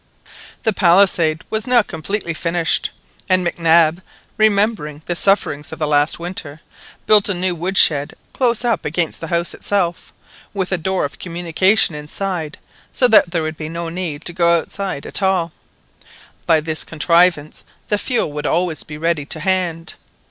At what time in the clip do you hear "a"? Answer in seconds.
7.29-7.35, 10.71-10.77